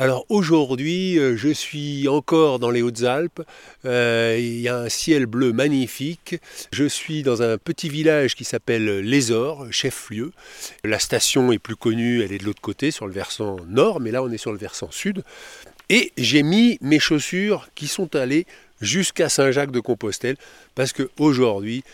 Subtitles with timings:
[0.00, 3.42] Alors aujourd'hui, euh, je suis encore dans les Hautes-Alpes.
[3.84, 6.36] Euh, il y a un ciel bleu magnifique.
[6.72, 10.32] Je suis dans un petit village qui s'appelle Les Ors, chef-lieu.
[10.84, 14.10] La station est plus connue, elle est de l'autre côté, sur le versant nord, mais
[14.10, 15.22] là on est sur le versant sud.
[15.90, 18.46] Et j'ai mis mes chaussures qui sont allées
[18.80, 20.36] jusqu'à Saint-Jacques-de-Compostelle
[20.74, 21.84] parce que aujourd'hui,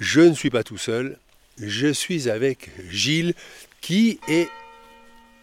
[0.00, 1.16] je ne suis pas tout seul.
[1.62, 3.34] Je suis avec Gilles
[3.80, 4.48] qui est.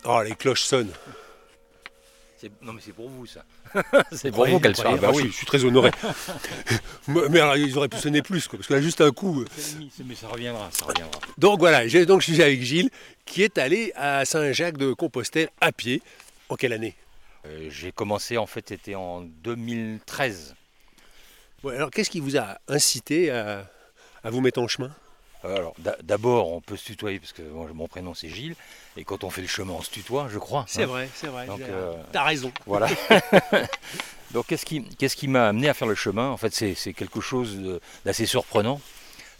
[0.03, 0.91] Oh, les cloches sonnent.
[2.61, 3.43] Non mais c'est pour vous ça.
[4.11, 4.99] c'est pour vous qu'elle croyez- sonne.
[5.01, 5.27] Bah ah, je, oui.
[5.31, 5.91] je suis très honoré.
[7.07, 9.41] Mais alors, ils auraient pu sonner plus, quoi, parce que là, juste un coup.
[9.41, 9.45] euh.
[10.05, 11.19] Mais ça reviendra, ça reviendra.
[11.37, 12.89] Donc voilà, donc, je suis avec Gilles
[13.25, 16.01] qui est allé à Saint-Jacques-de-Compostelle à pied.
[16.49, 16.95] En quelle année?
[17.45, 20.55] Euh, J'ai commencé en fait, c'était en 2013.
[21.63, 23.69] Ouais, Alors, qu'est-ce qui vous a incité à,
[24.23, 24.93] à vous mettre en chemin?
[25.43, 28.55] Alors d'a- d'abord, on peut se tutoyer parce que moi, mon prénom c'est Gilles
[28.97, 30.65] et quand on fait le chemin, on se tutoie, je crois.
[30.83, 30.85] hein.
[30.85, 31.47] vrai, c'est vrai.
[31.47, 32.51] Donc, euh, T'as raison.
[32.65, 32.87] Voilà.
[34.31, 36.29] Donc qu'est-ce qui, qu'est-ce qui m'a amené à faire le chemin?
[36.29, 37.59] En fait, c'est c'est quelque chose
[38.05, 38.81] d'assez surprenant.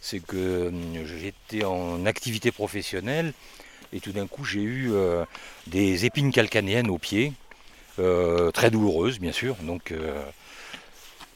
[0.01, 3.33] C'est que hum, j'étais en activité professionnelle
[3.93, 5.23] et tout d'un coup j'ai eu euh,
[5.67, 7.31] des épines calcanéennes aux pieds,
[7.99, 9.55] euh, très douloureuses bien sûr.
[9.61, 10.21] Donc, euh,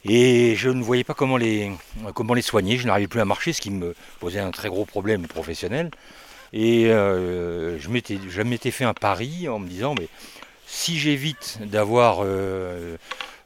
[0.06, 1.72] et je ne voyais pas comment les,
[2.14, 2.78] comment les soigner.
[2.78, 5.92] Je n'arrivais plus à marcher, ce qui me posait un très gros problème professionnel.
[6.54, 10.08] Et euh, je m'étais fait un pari en me disant, mais
[10.66, 12.98] si j'évite d'avoir euh,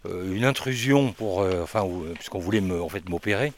[0.07, 3.53] euh, une intrusion pour, enfin, puisqu'on voulait en fait m'opérer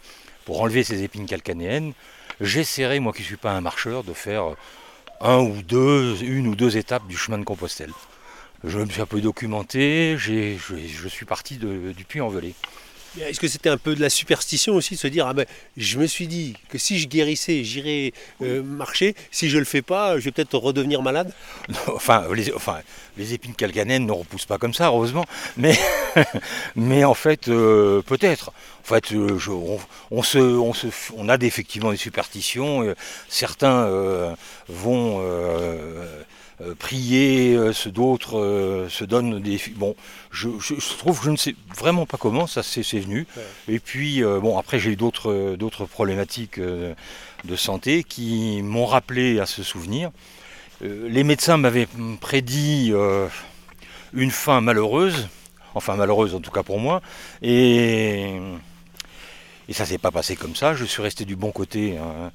[0.46, 1.94] pour enlever ces épines calcanéennes,
[2.42, 4.56] j'essaierai, moi qui ne suis pas un marcheur, de faire
[5.22, 7.92] un ou deux, une ou deux étapes du chemin de Compostelle.
[8.63, 12.53] Je me suis un peu documenté, j'ai- je, je suis parti de- du Puy-en-Velay.
[13.22, 15.46] Est-ce que c'était un peu de la superstition aussi de se dire ah ben
[15.78, 19.84] je me suis dit que si je guérissais j'irais euh, marcher si je le fais
[19.84, 21.31] pas je vais peut-être redevenir malade?
[21.94, 22.79] Enfin, les, enfin,
[23.18, 25.25] les épines calcanéennes ne repoussent pas comme ça, heureusement.
[25.57, 25.78] Mais,
[26.75, 28.50] mais en fait, euh, peut-être.
[28.84, 29.79] En fait, euh, je- on,
[30.09, 32.96] on se, on, se, on a effectivement des superstitions.
[33.29, 33.88] certains
[34.69, 35.22] vont
[36.62, 39.59] euh, prier, euh, ce d'autres euh, se donnent des.
[39.75, 39.96] Bon,
[40.31, 43.25] je, je- je trouve que je ne sais vraiment pas comment ça s'est c'est venu.
[43.68, 49.64] Et puis, bon, après, j'ai eu d'autres problématiques de santé qui m'ont rappelé à ce
[49.64, 50.12] souvenir.
[50.81, 51.88] Les médecins m'avaient
[52.22, 52.94] prédit
[54.14, 55.28] une fin malheureuse,
[55.75, 57.02] enfin malheureuse en tout cas pour moi,
[57.41, 58.34] et,
[59.70, 60.74] et ça s'est pas passé comme ça.
[60.75, 62.31] Je suis resté du bon côté, hein,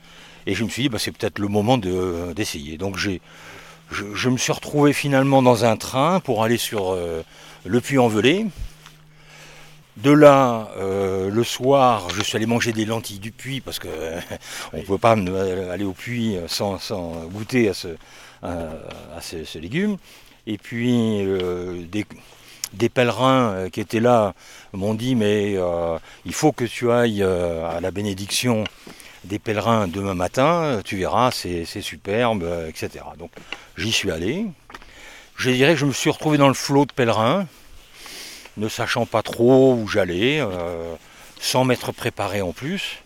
[0.46, 2.76] et je me suis dit bah, c'est peut-être le moment de- d'essayer.
[2.78, 3.20] Donc j'ai,
[3.90, 7.22] je, je me suis retrouvé finalement dans un train pour aller sur euh,
[7.64, 8.46] le Puy-en-Velay.
[9.96, 13.88] De là, euh, le soir, je suis allé manger des lentilles du puits parce que
[14.72, 17.88] on ne peut pas me- aller au puits sans, sans goûter à ce,
[18.42, 18.50] à,
[19.16, 19.96] à ce, ce légume.
[20.46, 22.06] Et puis euh, des,
[22.74, 24.34] des pèlerins euh, qui étaient là
[24.72, 28.62] m'ont dit mais euh, il faut que tu ailles euh, à la bénédiction
[29.24, 33.04] des pèlerins demain matin, tu verras, c'est superbe, euh, etc.
[33.18, 33.30] Donc
[33.76, 34.46] j'y suis allé.
[35.36, 37.46] Je dirais que je me suis retrouvé dans le flot de pèlerins,
[38.56, 40.94] ne sachant pas trop où j'allais, euh,
[41.40, 42.98] sans m'être préparé en plus.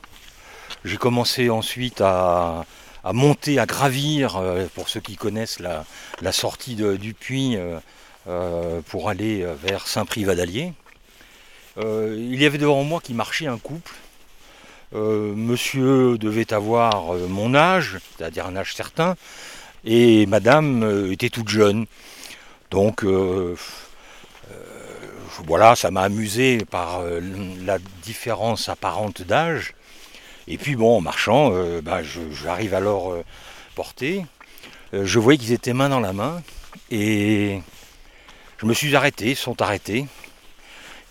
[0.84, 2.64] J'ai commencé ensuite à,
[3.04, 7.58] monter, à gravir, euh, pour ceux qui connaissent la, sortie du puits,
[8.88, 10.72] pour aller vers Saint-Prix-Vadalier.
[11.78, 13.92] Euh, il y avait devant moi qui marchait un couple.
[14.94, 19.16] Euh, monsieur devait avoir euh, mon âge, c'est-à-dire un âge certain,
[19.84, 21.86] et madame euh, était toute jeune.
[22.70, 23.04] Donc
[25.46, 27.02] voilà, ça m'a amusé par
[27.64, 29.74] la différence apparente d'âge.
[30.48, 31.52] Et puis bon, en marchant,
[31.82, 33.24] bah, j'arrive alors euh,
[33.74, 34.24] porter.
[34.94, 36.42] Euh, je voyais qu'ils étaient main dans la main
[36.90, 37.60] et
[38.58, 40.06] je me suis arrêté, ils sont arrêtés.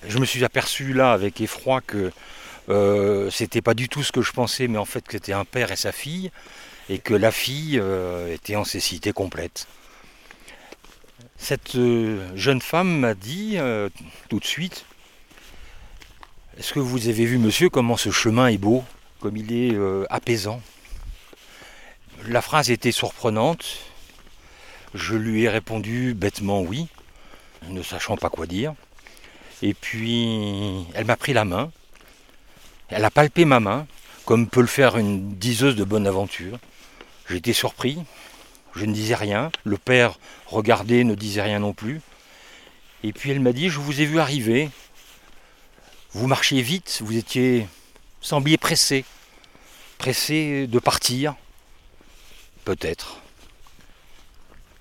[0.07, 2.11] Je me suis aperçu là avec effroi que
[2.69, 5.45] euh, c'était pas du tout ce que je pensais, mais en fait que c'était un
[5.45, 6.31] père et sa fille,
[6.89, 9.67] et que la fille euh, était en cécité complète.
[11.37, 13.57] Cette euh, jeune femme m'a dit
[14.29, 14.85] tout de suite
[16.57, 18.83] Est-ce que vous avez vu, monsieur, comment ce chemin est beau
[19.19, 19.77] comme il est
[20.09, 20.61] apaisant?
[22.27, 23.79] La phrase était surprenante.
[24.93, 26.87] Je lui ai répondu bêtement oui,
[27.67, 28.73] ne sachant pas quoi dire.
[29.61, 31.71] Et puis, elle m'a pris la main.
[32.91, 33.87] Elle a palpé ma main,
[34.25, 36.59] comme peut le faire une diseuse de bonne aventure.
[37.29, 37.97] J'étais surpris.
[38.75, 39.49] Je ne disais rien.
[39.63, 42.01] Le père regardait, ne disait rien non plus.
[43.03, 44.69] Et puis elle m'a dit, je vous ai vu arriver.
[46.11, 47.65] Vous marchiez vite, vous étiez,
[48.19, 49.05] sembliez pressé.
[49.97, 51.35] Pressé de partir.
[52.65, 53.21] Peut-être.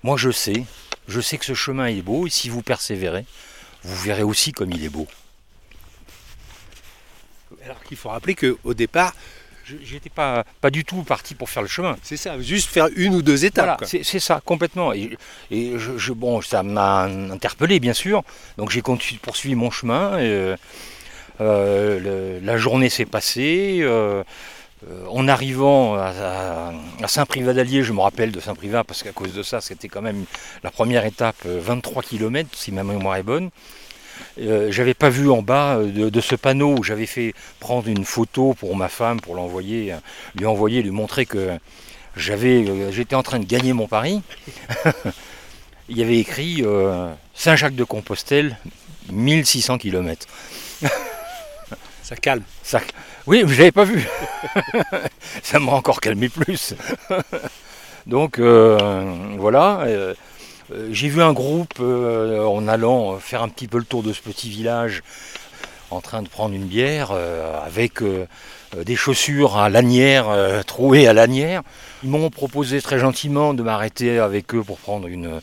[0.02, 0.64] Moi je sais,
[1.06, 3.24] je sais que ce chemin est beau et si vous persévérez,
[3.84, 5.06] vous verrez aussi comme il est beau.
[7.70, 9.14] Alors qu'il faut rappeler qu'au départ,
[9.64, 11.96] Je n'étais pas, pas du tout parti pour faire le chemin.
[12.02, 13.78] c'est ça, juste faire une ou deux étapes.
[13.78, 14.92] Voilà, c'est ça, complètement.
[14.92, 15.16] Et,
[15.52, 18.24] et je, je- bon, ça m'a interpellé, bien sûr.
[18.58, 20.18] Donc j'ai poursuivi mon chemin.
[20.18, 20.56] et, euh,
[21.40, 22.00] euh,
[22.40, 23.78] le- la journée s'est passée.
[23.82, 24.24] euh,
[24.90, 26.72] euh, en arrivant à, à-
[27.04, 30.00] à Saint-Privat d'Allier, je me rappelle de Saint-Privat parce qu'à cause de ça, c'était quand
[30.02, 30.24] même
[30.64, 33.50] la première étape, euh, 23 km, si ma mémoire est bonne.
[34.38, 37.88] Euh, j'avais pas vu en bas euh, de, de ce panneau où j'avais fait prendre
[37.88, 39.96] une photo pour ma femme, pour l'envoyer, euh,
[40.36, 41.58] lui envoyer, lui montrer que
[42.16, 44.22] j'avais, j'étais en train de gagner mon pari.
[45.88, 48.56] Il y avait écrit euh, Saint-Jacques-de-Compostelle,
[49.10, 50.26] 1600 km.
[52.02, 52.42] Ça calme.
[52.62, 52.80] Ça,
[53.26, 54.06] oui, je l'avais pas vu.
[55.42, 56.74] ça m'a encore calmé plus.
[58.06, 59.86] Donc euh, voilà.
[60.72, 64.12] Euh, J'ai vu un groupe euh, en allant faire un petit peu le tour de
[64.12, 65.02] ce petit village,
[65.90, 68.00] en train de prendre une bière euh, avec
[68.76, 70.28] des chaussures à lanière,
[70.66, 71.62] trouées à lanière.
[72.04, 75.40] Ils m'ont proposé très gentiment de m'arrêter avec eux pour prendre une,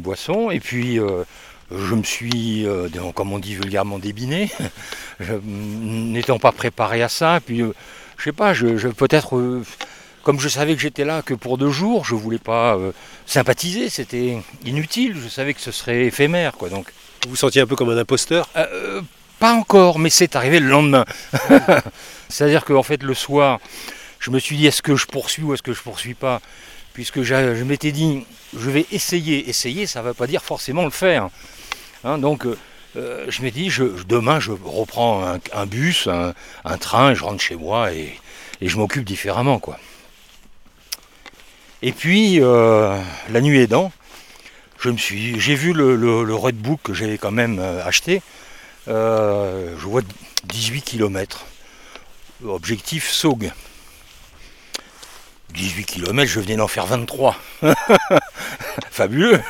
[0.00, 0.50] boisson.
[0.52, 1.00] Et puis
[1.72, 2.64] je me suis,
[3.16, 4.48] comme on dit vulgairement, débiné,
[5.20, 7.40] Je- n'étant pas préparé à ça.
[7.44, 7.72] Puis euh,
[8.16, 9.62] je sais pas, je, peut-être.
[10.26, 12.90] Comme je savais que j'étais là que pour deux jours, je voulais pas euh,
[13.26, 16.68] sympathiser, c'était inutile, je savais que ce serait éphémère, quoi.
[16.68, 16.88] Donc,
[17.22, 18.48] Vous vous sentiez un peu comme un imposteur?
[18.56, 19.02] Euh,
[19.38, 21.04] pas encore, mais c'est arrivé le lendemain.
[22.28, 23.60] C'est-à-dire qu'en fait, le soir,
[24.18, 26.40] je me suis dit est-ce que je poursuis ou est-ce que je poursuis pas?
[26.92, 28.26] Puisque je m'étais dit
[28.58, 29.48] je vais essayer.
[29.48, 31.28] Essayer, ça ne veut pas dire forcément le faire.
[32.02, 32.58] Hein, donc, euh,
[32.96, 36.34] euh, je m'étais dit je, demain, je reprends un, un bus, un,
[36.64, 38.18] un train, je rentre chez moi et,
[38.60, 39.78] et je m'occupe différemment, quoi.
[41.86, 43.00] Et puis, euh,
[43.30, 43.92] la nuit aidant,
[44.80, 48.22] je me suis, j'ai vu le, le, le Redbook que j'avais quand même euh, acheté.
[48.88, 50.02] Euh, je vois
[50.46, 51.46] 18 km.
[52.44, 53.52] Objectif Saug.
[55.50, 57.36] 18 km, je venais d'en faire 23.
[58.90, 59.40] Fabuleux.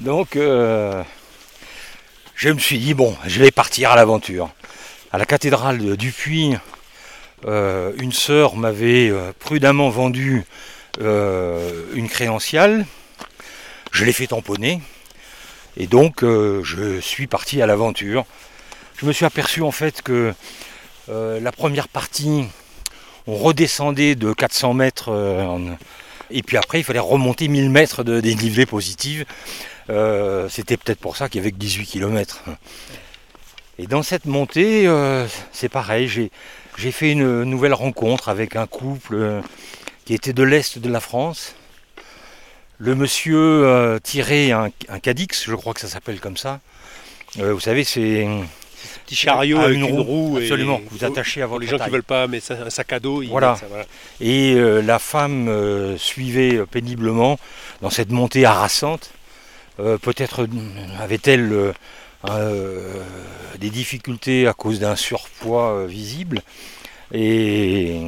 [0.00, 1.04] Donc, je
[2.42, 4.50] me suis dit, bon, je vais partir à l'aventure.
[5.12, 6.56] À la cathédrale de Dupuis,
[7.46, 10.44] une sœur m'avait prudemment vendu
[11.00, 12.86] une crédentiale.
[13.92, 14.80] Je l'ai fait tamponner.
[15.76, 18.24] Et donc, euh, je suis parti à l'aventure.
[18.96, 20.32] Je me suis aperçu en fait que
[21.08, 22.44] euh, la première partie,
[23.26, 25.58] on redescendait de 400 mètres, euh,
[26.30, 29.24] et puis après, il fallait remonter 1000 mètres de dénivelé positive.
[29.90, 32.42] Euh, C'était peut-être pour ça qu'il y avait que 18 km.
[33.78, 39.14] Et dans cette montée, euh, c'est pareil, j'ai fait une nouvelle rencontre avec un couple
[39.14, 39.40] euh,
[40.04, 41.54] qui était de l'Est de la France.
[42.78, 46.60] Le monsieur euh, tirait un, un Cadix, je crois que ça s'appelle comme ça.
[47.38, 48.26] Euh, vous savez, c'est
[49.06, 50.02] Petit chariot Ah, avec une une, roue,
[50.32, 50.38] roue.
[50.38, 52.92] et- absolument, que vous attachez votre les gens qui veulent pas mettre ça- un sac
[52.92, 53.56] à dos, ils Voilà.
[53.56, 53.86] ça, voilà.
[54.20, 57.38] Et euh, la femme euh, suivait péniblement
[57.80, 59.10] dans cette montée harassante.
[59.80, 60.46] Euh, Peut-être
[61.00, 61.72] avait-elle
[63.58, 66.42] des difficultés à cause d'un surpoids visible.
[67.12, 68.00] Et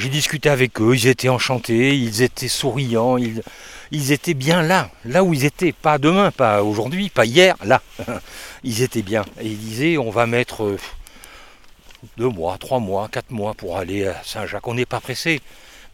[0.00, 5.22] j'ai discuté avec eux, ils étaient enchantés, ils étaient souriants, ils, étaient bien là, là
[5.22, 7.82] où ils étaient, pas demain, pas aujourd'hui, pas hier, là.
[8.64, 9.24] Ils étaient bien.
[9.40, 10.78] Et ils disaient, on va mettre euh,
[12.16, 14.66] deux mois, trois mois, quatre mois pour aller à Saint-Jacques.
[14.68, 15.40] On n'est pas pressé,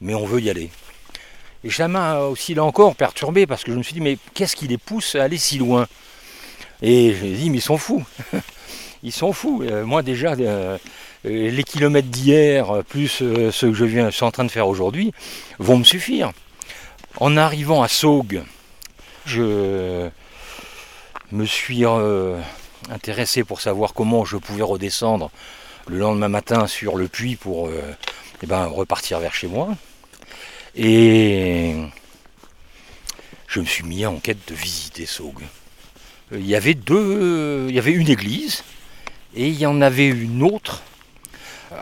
[0.01, 0.71] mais on veut y aller.
[1.65, 4.55] Et ça m'a aussi là encore perturbé parce que je me suis dit, mais qu'est-ce
[4.55, 5.87] qui les pousse à aller si loin?
[6.81, 8.05] Et je me dit, mais ils sont fous.
[9.03, 9.63] Ils sont fous.
[9.63, 10.79] Euh, moi déjà, euh,
[11.27, 14.69] les kilomètres d'hier, euh, plus euh, ceux que je viens, suis en train de faire
[14.69, 15.13] aujourd'hui,
[15.59, 16.33] vont me suffire.
[17.19, 18.43] En arrivant à Saugue,
[19.25, 20.11] je
[21.33, 22.41] me suis euh,
[22.91, 25.31] intéressé pour savoir comment je pouvais redescendre
[25.89, 27.83] le lendemain matin sur le puits pour euh,
[28.43, 29.71] eh ben, repartir vers chez moi.
[30.77, 31.75] Et
[33.49, 35.43] je me suis mis en quête de visiter Saugue.
[36.33, 38.63] Euh, Il y avait deux, il y avait une église
[39.35, 40.83] et il y en avait une autre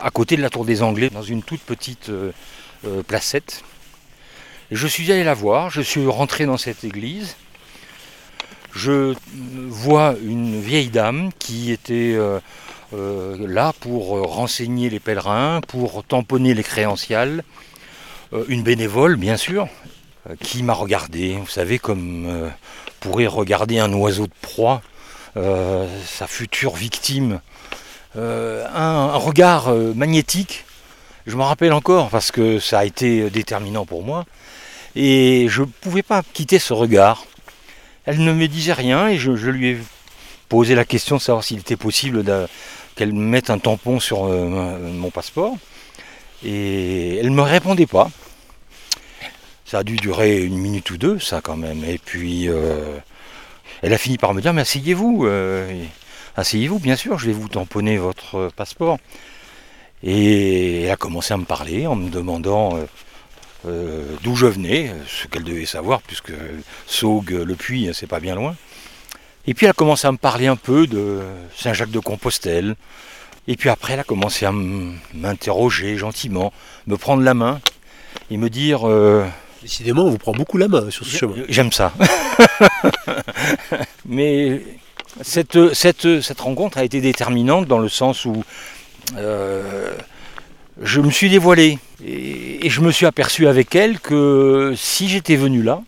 [0.01, 2.31] à côté de la tour des Anglais, dans une toute petite euh,
[2.85, 3.63] euh, placette.
[4.71, 7.35] Et je suis allé la voir, je suis rentré dans cette église.
[8.73, 9.15] Je
[9.69, 12.39] vois une vieille dame qui était euh,
[12.91, 17.43] là pour renseigner les pèlerins, pour tamponner les créanciales.
[18.49, 19.69] Une bénévole, bien sûr,
[20.41, 22.51] qui m'a regardé, vous savez, comme
[22.99, 24.81] pourrait regarder un oiseau de proie,
[25.35, 27.39] sa future victime.
[28.17, 30.63] Euh, un, regard euh, magnétique,
[31.27, 34.25] je m'en rappelle encore parce que ça a été déterminant pour moi.
[34.95, 37.25] Et je ne pouvais pas quitter ce regard.
[38.05, 39.77] Elle ne me disait rien et je, lui ai
[40.47, 42.23] posé la question de savoir s'il était possible
[42.95, 45.55] qu'elle me mette un tampon sur euh, mon- passeport.
[46.43, 48.09] Et elle ne me répondait pas.
[49.65, 51.83] Ça a dû durer une minute ou deux, ça quand même.
[51.83, 52.97] Et puis, euh,
[53.81, 55.25] elle a fini par me dire, mais asseyez-vous.
[55.25, 55.83] euh,
[56.35, 58.97] asseyez-vous, bien sûr, je vais vous tamponner votre passeport.
[60.03, 62.85] Et elle a commencé à me parler en me demandant euh,
[63.67, 66.33] euh, d'où je venais, ce qu'elle devait savoir, puisque
[66.85, 68.55] Saugue, le puits, c'est pas bien loin.
[69.47, 71.21] Et puis elle a commencé à me parler un peu de
[71.55, 72.75] Saint-Jacques-de-Compostelle.
[73.47, 76.51] Et puis après, elle a commencé à m'interroger gentiment,
[76.87, 77.61] me prendre la main
[78.31, 79.25] et me dire euh,
[79.61, 81.33] Décidément, on vous prend beaucoup la main sur ce chemin.
[81.49, 81.91] J'aime ça.
[84.05, 84.61] Mais
[85.21, 88.43] cette, rencontre a été déterminante dans le sens où
[89.17, 89.95] euh,
[90.81, 95.63] je me suis dévoilé et, je me suis aperçu avec elle que si j'étais venu
[95.63, 95.81] là,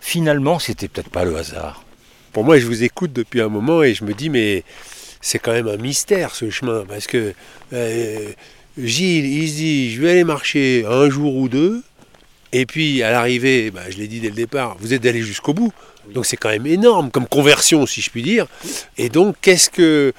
[0.00, 1.84] finalement, c'était peut-être pas le hasard.
[2.32, 4.64] Pour moi, je vous écoute depuis un moment et je me dis, mais
[5.20, 6.84] c'est quand même un mystère ce chemin.
[6.86, 7.32] Parce que
[7.72, 8.32] euh,
[8.76, 11.82] Gilles, il dit, je vais aller marcher un jour ou deux.
[12.52, 15.54] Et puis à l'arrivée, bah, je l'ai dit dès le départ, vous êtes allé jusqu'au
[15.54, 15.72] bout.
[16.12, 18.46] Donc c'est quand même énorme comme conversion, si je puis dire.
[18.98, 20.12] Et donc, qu'est-ce que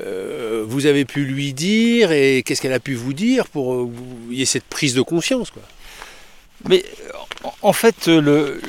[0.00, 3.90] euh, vous avez pu lui dire et qu'est-ce qu'elle a pu vous dire pour euh,
[4.30, 5.52] y ait cette prise de conscience.
[6.68, 6.84] Mais
[7.62, 8.60] en- fait, le-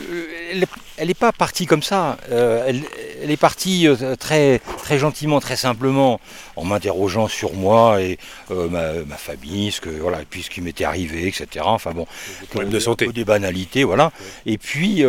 [0.97, 2.17] elle n'est pas partie comme ça.
[2.31, 2.83] Euh, elle,
[3.23, 6.19] elle est partie euh, très, très gentiment, très simplement,
[6.55, 8.17] en m'interrogeant sur moi et
[8.51, 11.65] euh, ma, ma famille, ce que voilà, et puis ce qui m'était arrivé, etc.
[11.65, 12.07] Enfin bon,
[12.49, 13.07] problèmes de santé.
[13.07, 14.11] des banalités, voilà.
[14.45, 15.03] Et puis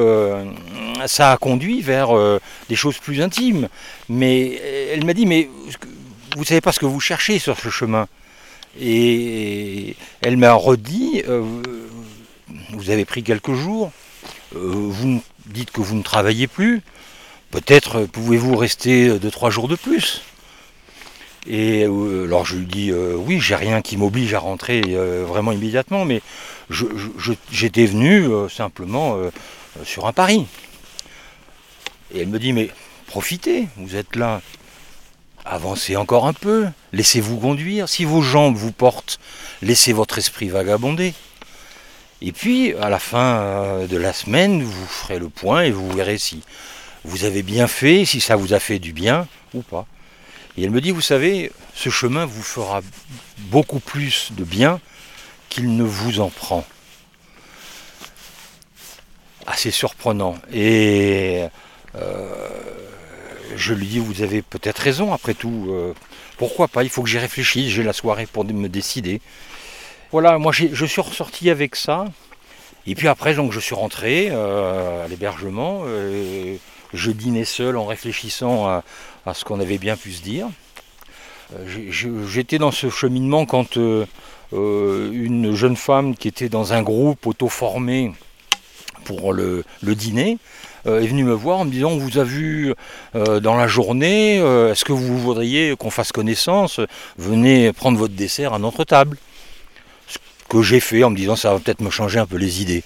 [1.06, 2.10] ça a conduit vers
[2.68, 3.68] des choses plus intimes.
[4.08, 4.60] Mais
[4.92, 5.48] elle m'a dit, mais
[6.36, 8.06] vous savez pas ce que vous cherchez sur ce chemin.
[8.80, 11.22] Et elle m'a redit,
[12.72, 13.90] vous avez pris quelques jours,
[14.52, 16.82] vous dites que vous ne travaillez plus,
[17.50, 20.22] peut-être pouvez-vous rester deux, trois jours de plus.
[21.46, 25.24] Et euh, alors je lui dis, euh, oui, j'ai rien qui m'oblige à rentrer euh,
[25.26, 26.20] vraiment immédiatement, mais
[27.50, 29.30] j'étais venu euh, simplement euh,
[29.84, 30.46] sur un pari.
[32.12, 32.70] Et elle me dit, mais
[33.06, 34.42] profitez, vous êtes là,
[35.46, 39.18] avancez encore un peu, laissez-vous conduire, si vos jambes vous portent,
[39.62, 41.14] laissez votre esprit vagabonder.
[42.20, 45.88] Et puis, à la fin euh, de la semaine, vous ferez le point et vous
[45.90, 46.42] verrez si
[47.04, 49.86] vous avez bien fait, si ça vous a fait du bien ou pas.
[50.56, 52.80] Et elle me dit, vous savez, ce chemin vous fera
[53.38, 54.80] beaucoup plus de bien
[55.48, 56.64] qu'il ne vous en prend.
[59.46, 60.34] Assez surprenant.
[60.52, 61.44] Et
[61.94, 62.48] euh,
[63.54, 65.68] je lui dis, vous avez peut-être raison, après tout.
[65.70, 65.94] euh,
[66.36, 69.20] pourquoi pas Il faut que j'y réfléchisse, j'ai la soirée pour me décider.
[70.10, 72.06] Voilà, moi je suis ressorti avec ça.
[72.88, 75.82] Et puis après, donc, je suis rentré euh, à l'hébergement.
[75.84, 76.56] euh,
[76.94, 80.48] je dînais seul en réfléchissant à, ce qu'on avait bien pu se dire.
[81.54, 88.12] Euh, J'étais dans ce cheminement quand une jeune femme qui était dans un groupe auto-formé
[89.04, 90.38] pour le, dîner
[90.86, 92.72] est venue me voir en me disant on vous a vu
[93.12, 96.80] dans la journée, est-ce que vous voudriez qu'on fasse connaissance?
[97.18, 99.18] Venez prendre votre dessert à notre table
[100.48, 102.82] que j'ai fait en me disant ça va peut-être me changer un peu les idées.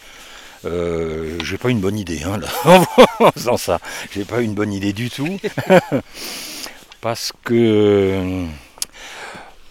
[0.64, 2.48] Euh, j'ai pas une bonne idée hein, là,
[3.20, 3.80] en faisant ça.
[4.14, 5.38] J'ai pas une bonne idée du tout.
[7.00, 8.46] Parce que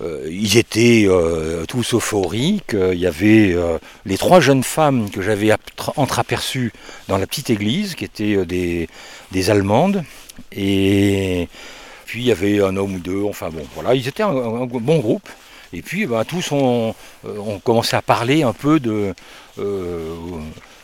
[0.02, 2.74] euh, ils étaient euh, tous euphoriques.
[2.74, 3.56] Il y avait
[4.06, 5.52] les trois jeunes femmes que j'avais
[5.96, 6.74] entreaperçues
[7.08, 8.90] dans la petite église, qui étaient des,
[9.32, 10.04] des Allemandes.
[10.52, 11.48] Et
[12.06, 14.66] puis il y avait un homme ou deux, enfin bon, voilà, ils étaient un, un
[14.66, 15.30] bon groupe.
[15.74, 16.94] Et puis ben, tous ont,
[17.26, 19.14] euh, ont commencé à parler un peu de
[19.60, 20.16] euh,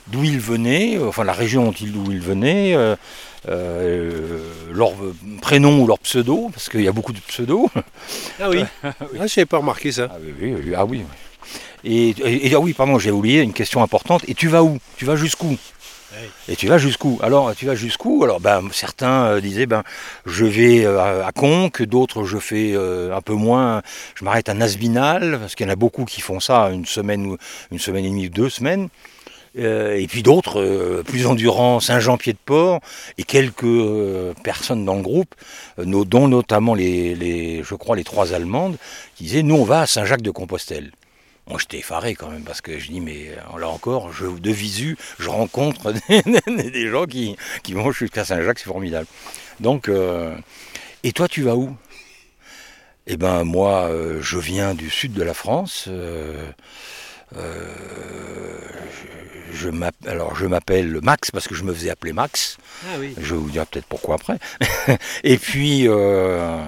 [0.07, 2.95] d'où ils venaient, enfin la région dont ils- d'où ils venaient, euh,
[3.49, 4.39] euh,
[4.73, 4.91] leur
[5.41, 7.67] prénom ou leur pseudo, parce qu'il y a beaucoup de pseudos.
[8.39, 8.63] Ah oui.
[8.83, 10.07] Ah, je n'avais pas remarqué ça.
[10.11, 11.03] Ah oui, oui, oui, ah oui.
[11.03, 11.49] oui.
[11.83, 14.23] Et, et- et- ah oui, pardon, j'ai oublié une question importante.
[14.27, 14.79] Et tu vas où?
[14.97, 15.55] Tu vas jusqu'où?
[16.47, 17.19] Et tu vas jusqu'où?
[17.21, 18.23] Alors, tu vas jusqu'où?
[18.23, 19.83] Alors, ben, certains euh, disaient, ben,
[20.25, 23.81] je vais euh, à Conques, d'autres, je fais euh, un peu moins.
[24.15, 27.25] Je m'arrête à Nasbinal, parce qu'il y en a beaucoup qui font ça une semaine
[27.25, 27.37] ou
[27.71, 28.89] une semaine et demie deux semaines.
[29.59, 32.79] Et puis d'autres, plus endurants, Saint-Jean-Pied-de-Port,
[33.17, 33.65] et quelques
[34.43, 35.33] personnes dans le groupe,
[35.79, 38.77] dont notamment les, les, je crois, les trois Allemandes,
[39.15, 40.91] qui disaient, nous, on va à Saint-Jacques-de-Compostelle.
[41.47, 44.51] Moi, j'étais effaré quand même, parce que je dis, mais euh, là encore, je, de
[44.51, 49.07] visu, je rencontre des, des gens qui, qui vont jusqu'à Saint-Jacques, c'est formidable.
[49.59, 50.35] Donc, euh,
[51.03, 51.75] et toi, tu vas où?
[53.07, 55.85] Eh ben, moi, euh, je viens du sud de la France.
[55.87, 56.51] euh,
[59.53, 59.69] je,
[60.05, 62.57] alors, je m'appelle Max, parce que je me faisais appeler Max.
[62.85, 63.15] Ah oui.
[63.17, 64.37] Je vais vous dire peut-être pourquoi après.
[65.23, 66.59] et puis, je,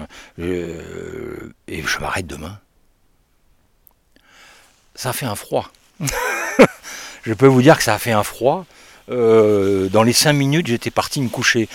[1.68, 2.58] et je m'arrête demain.
[5.00, 5.70] Ça fait un froid.
[7.22, 8.66] je peux vous dire que ça a fait un froid.
[9.10, 11.70] Euh, dans les cinq minutes, j'étais parti me coucher.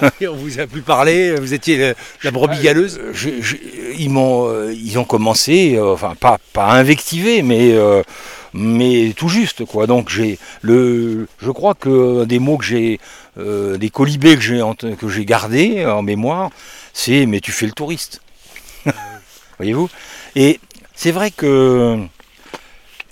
[0.20, 1.94] On vous a plus parlé, vous étiez
[2.24, 2.98] la brebis galeuse.
[3.00, 3.54] Euh, je- je-
[3.96, 8.02] ils m'ont, euh, ils ont commencé, euh, enfin pas pas à invectiver, mais euh,
[8.52, 9.86] mais tout juste quoi.
[9.86, 12.98] Donc j'ai le, je crois que des mots que j'ai,
[13.36, 14.60] des colibés que j'ai
[14.98, 16.50] que j'ai gardés en mémoire,
[16.92, 18.20] c'est mais tu fais le touriste.
[19.58, 19.88] Voyez-vous?
[20.34, 20.58] Et
[20.96, 21.96] c'est vrai que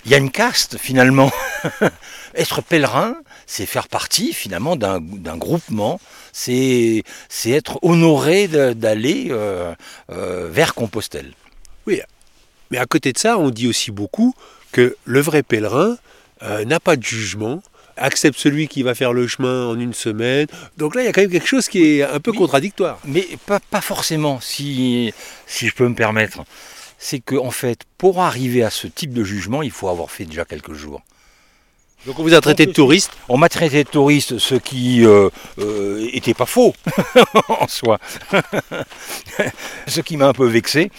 [0.05, 1.31] il y a une caste finalement.
[2.35, 3.15] Être pèlerin,
[3.47, 6.01] c'est faire partie finalement d'un groupement,
[6.33, 7.03] c'est
[7.45, 9.73] être honoré d'aller euh,
[10.11, 11.31] euh, vers Compostelle.
[11.87, 14.33] Mais à côté de ça, on dit aussi beaucoup
[14.73, 15.97] que le vrai pèlerin
[16.43, 17.63] euh, n'a pas de jugement,
[17.95, 20.47] accepte celui qui va faire le chemin en une semaine.
[20.75, 22.37] Donc là, il y a quand même quelque chose qui est un peu Oui.
[22.37, 22.99] contradictoire.
[23.05, 25.13] Mais pas, pas forcément, si,
[25.47, 26.39] si je peux me permettre.
[26.97, 30.25] C'est que en fait, pour arriver à ce type de jugement, il faut avoir fait
[30.25, 31.01] déjà quelques jours.
[32.05, 33.11] Donc on vous a traité de touriste.
[33.29, 36.75] On m'a traité de touriste, ce qui euh, euh, était pas faux
[37.49, 37.99] en soi.
[39.87, 40.91] ce qui m'a un peu vexé.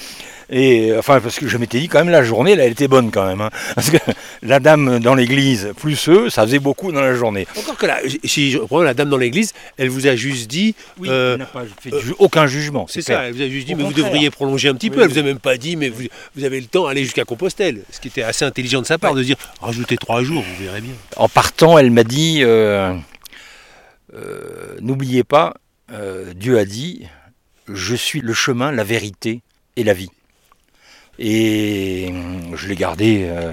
[0.48, 3.10] Et enfin, parce que je m'étais dit quand même la journée, là, elle était bonne
[3.10, 3.40] quand même.
[3.40, 3.50] hein.
[3.74, 3.96] Parce que
[4.42, 7.48] la dame dans l'église, plus eux, ça faisait beaucoup dans la journée.
[7.58, 10.76] Encore que là, si je reprends la dame dans l'église, elle vous a juste dit,
[11.04, 12.86] euh, elle n'a pas fait ju- aucun jugement.
[12.88, 14.94] c'est ça, elle vous a juste dit, Au mais vous devriez prolonger un petit Oui,
[14.94, 15.00] peu.
[15.02, 15.14] Elle oui.
[15.14, 16.04] vous a même pas dit, mais vous,
[16.36, 17.82] vous avez le temps, allez jusqu'à Compostelle.
[17.90, 20.80] Ce qui était assez intelligent de sa part de dire, rajoutez trois jours, vous verrez
[20.80, 20.92] bien.
[21.16, 22.94] En partant, elle m'a dit euh,
[24.14, 25.54] euh, N'oubliez pas,
[25.92, 27.06] euh, Dieu a dit
[27.68, 29.40] Je suis le chemin, la vérité
[29.76, 30.10] et la vie.
[31.18, 33.52] Et hum, je l'ai gardé euh,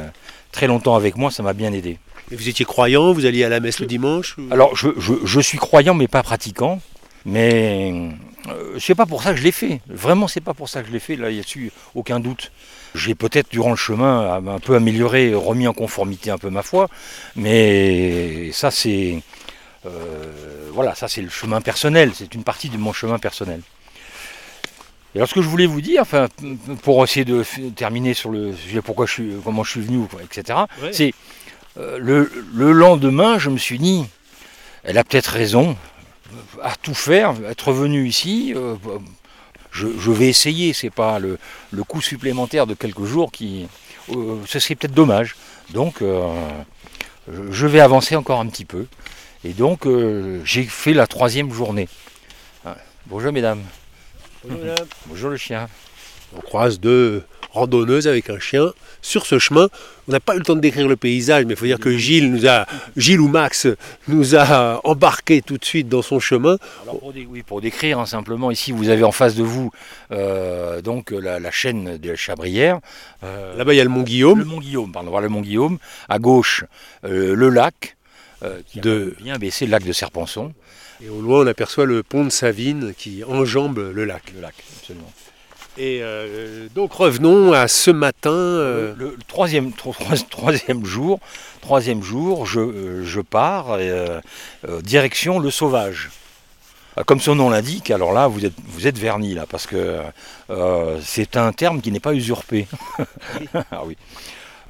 [0.51, 1.97] très longtemps avec moi, ça m'a bien aidé.
[2.31, 5.25] Et vous étiez croyant, vous alliez à la messe le dimanche ou- Alors, je, je-
[5.25, 6.81] je suis croyant, mais pas pratiquant.
[7.25, 8.11] Mais
[8.49, 9.79] euh, c'est pas pour ça que je l'ai fait.
[9.87, 11.15] Vraiment, c'est pas pour ça que je l'ai fait.
[11.15, 12.51] Là, il n'y a su aucun doute.
[12.95, 16.89] J'ai peut-être, durant le chemin, un peu amélioré, remis en conformité un peu ma foi.
[17.35, 19.21] Mais ça, c'est.
[19.85, 19.89] euh,
[20.73, 22.11] voilà, ça, c'est le chemin personnel.
[22.13, 23.61] C'est une partie de mon chemin personnel.
[25.15, 26.27] Et alors, ce que je voulais vous dire, enfin,
[26.81, 27.43] pour essayer de
[27.75, 30.91] terminer sur le sujet pourquoi je suis, comment je suis venu, etc., Ouais.
[30.91, 31.13] c'est
[31.77, 34.05] euh, le, le lendemain, je me suis dit,
[34.83, 35.77] elle a peut-être raison,
[36.63, 38.75] à tout faire, être revenu ici, euh,
[39.71, 41.37] je, je vais essayer, c'est pas le,
[41.71, 43.67] le coût supplémentaire de quelques jours qui.
[44.09, 45.35] euh, ce serait peut-être dommage.
[45.71, 46.27] Donc, euh,
[47.51, 48.85] je- vais avancer encore un petit peu.
[49.43, 51.87] Et donc, euh, j'ai fait la troisième journée.
[52.65, 52.75] Ah,
[55.07, 55.67] Bonjour le chien.
[56.35, 59.69] On croise deux randonneuses avec un chien sur ce chemin.
[60.07, 61.95] On n'a pas eu le temps de décrire le paysage, mais il faut dire que
[61.95, 62.65] Gilles nous a,
[62.97, 63.67] Gilles ou Max
[64.07, 66.57] nous a embarqué tout de suite dans son chemin.
[66.81, 69.71] Alors pour, dé- oui, pour décrire hein, simplement, ici vous avez en face de vous
[70.11, 72.79] euh, donc la, la chaîne de la Chabrière.
[73.23, 74.43] euh, Là-bas, il y a le mont le Guillaume.
[74.43, 75.77] mont Guillaume, pardon, voilà le mont Guillaume.
[76.09, 76.65] À gauche,
[77.05, 77.95] euh, le lac,
[78.43, 80.51] euh, qui De- bien baissé, le lac de Serpenson.
[81.03, 84.23] Et au loin, on aperçoit le pont de Savine qui enjambe le lac.
[84.35, 85.11] Le lac, absolument.
[85.77, 88.29] Et euh, donc revenons à ce matin.
[88.31, 91.19] euh, Le, le troisième, tro- tro- troisième jour,
[91.61, 94.21] troisième jour, je, euh, je pars euh,
[94.69, 96.11] euh, direction le sauvage.
[96.99, 99.99] Euh, Comme son nom l'indique, alors là, vous êtes, vous êtes verni, là, parce que
[100.51, 102.67] euh, c'est un terme qui n'est pas usurpé.
[103.71, 103.97] ah oui.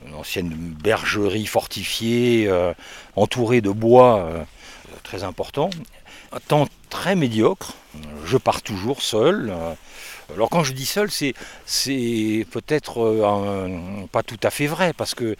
[0.08, 2.74] Une ancienne bergerie fortifiée, euh,
[3.18, 4.44] entourée de bois euh,
[5.04, 5.70] très important.
[6.48, 7.74] Temps très médiocre.
[8.26, 9.54] Je pars toujours seul.
[10.34, 13.68] alors quand je dis seul, c'est peut-être euh,
[14.12, 15.36] pas tout à fait vrai, parce que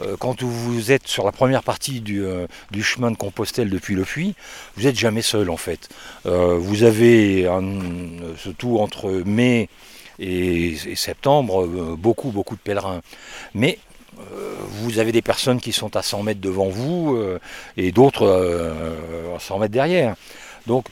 [0.00, 2.46] euh, quand vous êtes sur la première partie du, euh,
[2.80, 4.34] chemin de Compostelle depuis le puits,
[4.76, 5.88] vous n'êtes jamais seul en fait.
[6.24, 7.48] Vous avez,
[8.38, 9.68] surtout entre mai
[10.18, 13.00] et, et septembre, beaucoup, beaucoup de pèlerins.
[13.54, 13.78] Mais
[14.68, 17.38] vous avez des personnes qui sont à 100 mètres devant vous euh,
[17.76, 20.14] et d'autres euh, à 100 mètres derrière.
[20.66, 20.86] Donc,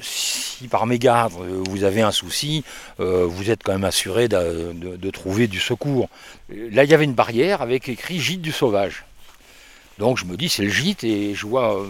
[0.00, 1.32] si par mégarde
[1.68, 2.64] vous avez un souci,
[2.98, 6.08] vous êtes quand même assuré de, trouver du secours.
[6.50, 9.04] Là, il y avait une barrière avec écrit gîte du sauvage.
[9.98, 11.86] Donc je me dis c'est le gîte et je vois, euh,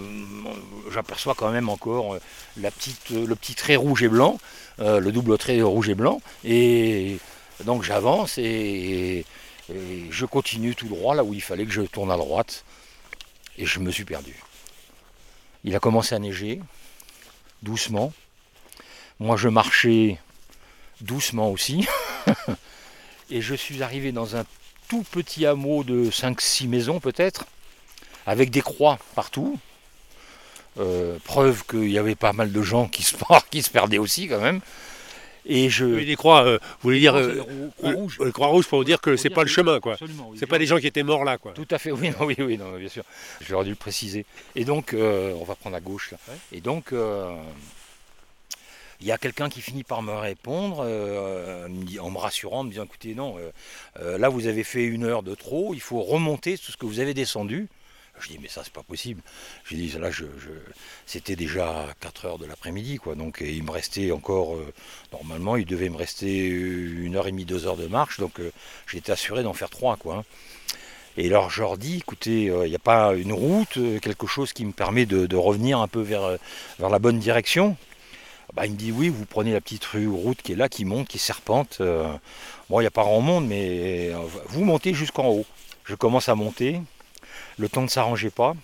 [0.92, 2.20] j'aperçois quand même encore euh,
[2.60, 4.38] la petite, le petit trait rouge et blanc,
[4.80, 6.20] euh, le double trait rouge et blanc.
[6.44, 7.18] Et
[7.64, 9.24] donc j'avance et,
[9.74, 12.64] et je continue tout droit là où il fallait que je tourne à droite.
[13.58, 14.36] Et je me suis perdu.
[15.64, 16.60] Il a commencé à neiger,
[17.62, 18.12] doucement.
[19.18, 20.18] Moi je marchais
[21.00, 21.86] doucement aussi.
[23.30, 24.44] et je suis arrivé dans un
[24.88, 27.46] tout petit hameau de 5-6 maisons peut-être
[28.26, 29.58] avec des croix partout.
[30.78, 33.16] Euh, preuve qu'il y avait pas mal de gens qui se,
[33.50, 34.60] qui se perdaient aussi quand même.
[35.48, 35.84] Et je.
[35.84, 38.18] Oui, les croix, euh, vous voulez dire Non, euh, Croix le- Rouge.
[38.20, 39.92] le Croix Rouge pour dire que c'est pas le chemin, quoi.
[39.92, 40.36] Absolument, oui.
[40.40, 41.52] C'est pas des gens qui étaient morts là, quoi.
[41.52, 43.04] Tout à fait, oui, non, oui, oui, non, bien sûr.
[43.40, 44.26] J'aurais dû le préciser.
[44.56, 46.18] Et donc, euh, on va prendre à gauche là.
[46.52, 47.32] Et donc, euh,
[49.00, 51.68] il y a quelqu'un qui finit par me répondre euh,
[52.00, 53.50] en me rassurant, en me disant écoutez, non, euh,
[54.00, 56.86] euh, là vous avez fait une heure de trop, il faut remonter tout ce que
[56.86, 57.68] vous avez descendu.
[58.20, 59.22] Je dis mais ça c'est pas possible.
[59.68, 60.10] J'ai dit là
[61.06, 63.14] c'était déjà 4 heures de l'après-midi quoi.
[63.14, 64.72] Donc il me restait encore euh,
[65.12, 68.18] normalement il devait me rester une heure et demie, deux heures de marche.
[68.18, 68.50] Donc euh,
[68.86, 70.16] j'étais assuré d'en faire trois quoi.
[70.16, 70.24] hein.
[71.18, 74.26] Et alors je leur dis, écoutez, euh, il n'y a pas une route, euh, quelque
[74.26, 76.36] chose qui me permet de, revenir un peu vers, euh,
[76.78, 77.76] vers la bonne direction?
[78.54, 80.84] Bah, Il me dit, oui, vous prenez la petite rue route qui est là, qui
[80.84, 81.78] monte, qui serpente.
[81.80, 82.06] euh,
[82.70, 85.46] bon, il n'y a pas grand monde, mais euh, vous montez jusqu'en haut.
[85.84, 86.80] Je commence à monter,
[87.58, 88.54] le temps ne s'arrangeait pas,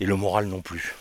[0.00, 0.94] et le moral non plus.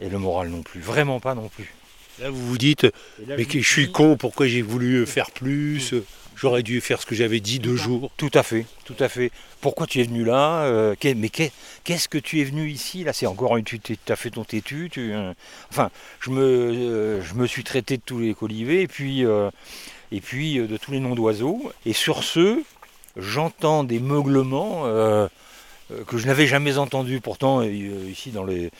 [0.00, 1.72] Et le moral non plus, vraiment pas non plus.
[2.20, 2.84] Là, vous vous dites,
[3.26, 5.94] là, mais je suis con, pourquoi j'ai voulu faire plus?
[6.36, 8.10] J'aurais dû faire ce que j'avais dit deux jours.
[8.16, 9.30] Tout à fait, tout à fait.
[9.60, 10.62] Pourquoi tu es venu là?
[10.64, 11.52] Euh, Mais qu'est-
[11.84, 13.64] qu'est-ce que tu es venu ici Là, c'est encore une.
[13.64, 14.88] Tu as fait ton têtu.
[14.90, 15.32] Tu, euh,
[15.70, 19.22] enfin, je me, euh, je me suis traité de tous les colivets et puis,
[20.10, 21.70] et puis de tous les noms d'oiseaux.
[21.86, 22.60] Et sur ce,
[23.16, 24.86] j'entends des meuglements
[26.06, 27.20] que je n'avais jamais entendus.
[27.20, 28.70] Pourtant, euh, ici dans, les,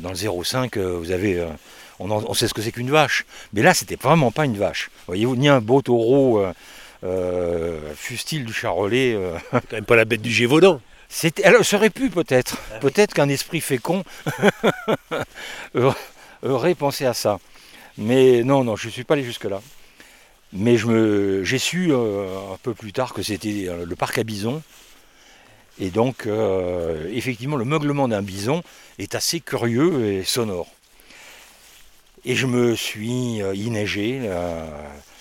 [0.00, 1.38] dans le 05, euh, vous avez.
[1.38, 1.46] euh,
[1.98, 3.24] on, en- on sait ce que c'est qu'une vache.
[3.52, 4.90] Mais là, c'était vraiment pas une vache.
[5.06, 6.38] Voyez-vous, ni un beau taureau.
[6.40, 6.52] euh,
[7.04, 9.12] euh, fût-il du charolais.
[9.14, 10.80] euh, C'est quand même pas la bête du Gévaudan.
[11.08, 12.56] c'était, alors, ça aurait pu peut-être.
[12.80, 14.04] Peut-être qu'un esprit fécond
[16.44, 17.38] aurait- pensé à ça.
[17.98, 19.60] Mais non, non, je ne suis pas allé jusque-là.
[20.52, 24.18] Mais je me, j'ai su euh, un peu plus tard que c'était euh, le parc
[24.18, 24.62] à bisons.
[25.80, 28.62] Et donc, euh, effectivement, le meuglement d'un bison
[28.98, 30.68] est assez curieux et sonore.
[32.24, 34.20] Et je me suis euh, inneigé.
[34.20, 34.66] là.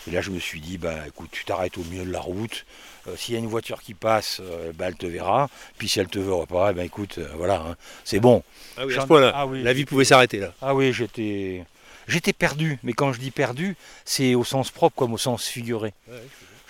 [0.08, 2.66] et là, je me suis dit, bah, écoute, tu t'arrêtes au milieu de la route.
[3.08, 5.50] Euh, S'il y a une voiture qui passe, euh, bah, elle te verra.
[5.80, 8.44] Puis si elle te verra pas, eh ben, écoute, euh, voilà, hein, c'est bon.
[8.78, 9.32] Ah oui, à J'en- ce point-là.
[9.34, 10.54] Ah oui, la vie pouvait s'arrêter là.
[10.62, 11.64] Ah oui, j'étais,
[12.08, 12.78] j'étais perdu.
[12.84, 15.94] Mais quand je dis perdu, c'est au sens propre comme au sens figuré.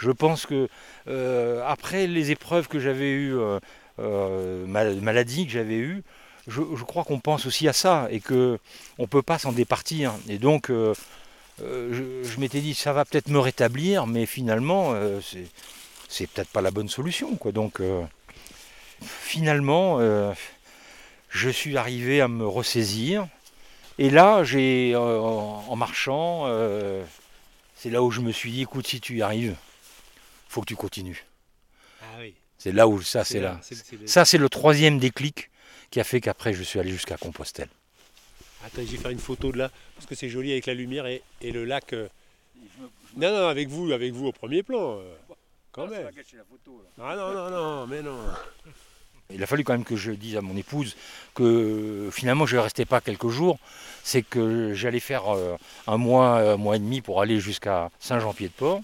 [0.02, 0.68] Je pense que
[1.08, 3.60] euh, après les épreuves que j'avais eues, euh,
[4.00, 6.02] euh, mal- maladies que j'avais eues,
[6.48, 8.58] je, crois qu'on pense aussi à ça et que
[8.98, 10.14] on peut pas s'en départir.
[10.28, 10.96] Et donc, euh,
[11.60, 15.46] je, m'étais dit, ça va peut-être me rétablir, mais finalement, c'est,
[16.10, 17.38] c'est peut-être pas la bonne solution.
[17.54, 17.80] Donc,
[19.02, 20.00] finalement,
[21.30, 23.28] je suis arrivé à me ressaisir.
[24.00, 26.48] Et là, j'ai, en, en marchant,
[27.76, 29.56] c'est là où je me suis dit, écoute, si tu y arrives,
[30.52, 31.26] faut que tu continues.
[32.02, 32.34] Ah oui.
[32.58, 33.60] C'est là où ça, c'est là.
[34.06, 35.50] Ça, c'est le troisième déclic
[35.90, 37.70] qui a fait qu'après, je suis allé jusqu'à Compostelle.
[38.64, 41.08] Attends, je vais faire une photo de là, parce que c'est joli avec la lumière
[41.08, 41.94] et, et le lac.
[41.94, 42.08] euh.
[43.18, 45.00] Non, non, avec vous, avec vous au premier plan.
[45.00, 45.14] euh,
[45.72, 46.08] Quand même.
[47.02, 48.18] Ah non, non, non, mais non.
[49.34, 50.96] Il a fallu quand même que je dise à mon épouse
[51.34, 53.58] que finalement je ne restais pas quelques jours,
[54.04, 55.56] c'est que j'allais faire euh,
[55.88, 58.82] un mois, un mois et demi pour aller jusqu'à Saint-Jean-Pied-de-Port.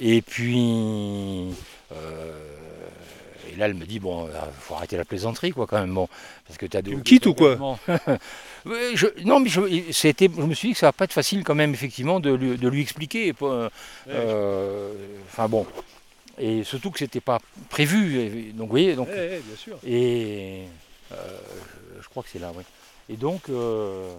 [0.00, 1.50] Et puis,
[1.92, 2.32] euh,
[3.52, 6.08] et là elle me dit bon, il faut arrêter la plaisanterie quoi quand même, bon,
[6.46, 7.78] parce que tu as Tu me quittes ou quoi?
[8.94, 9.60] je- Non mais je,
[9.92, 12.30] c'était- je me suis dit que ça va pas être facile quand même effectivement de
[12.32, 13.34] lui, de lui expliquer.
[13.42, 13.68] euh,
[15.30, 15.66] Enfin bon,
[16.38, 18.52] et surtout que c'était pas prévu.
[18.52, 19.78] donc vous voyez, donc bien sûr.
[19.86, 20.62] et
[21.12, 21.16] euh,
[21.96, 22.62] je- je crois que c'est là, oui.
[23.10, 24.12] Et donc, euh,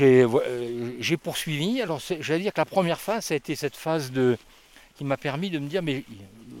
[0.00, 1.80] euh, j'ai poursuivi.
[1.80, 4.12] Alors, j'allais dire que la première phase, ça a été cette phase
[4.96, 6.04] qui m'a permis de me dire, mais